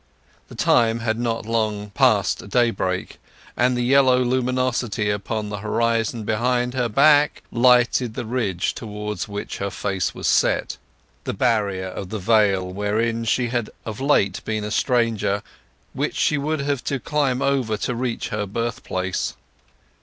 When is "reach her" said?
17.93-18.47